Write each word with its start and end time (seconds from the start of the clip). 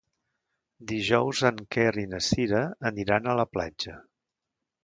Dijous 0.91 1.43
en 1.51 1.61
Quer 1.75 1.93
i 2.05 2.07
na 2.15 2.23
Cira 2.31 2.65
aniran 2.93 3.33
a 3.33 3.37
la 3.41 3.49
platja. 3.55 3.99